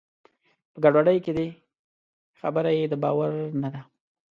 [0.71, 1.47] په ګډوډۍ کې دی؛
[2.39, 3.81] خبره یې د باور نه ده.